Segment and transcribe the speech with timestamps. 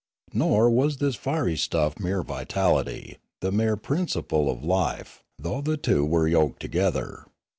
[0.33, 6.03] Nor was this fiery stuff mere vitality, the mere principle of life, though the two
[6.03, 7.25] were yoked together.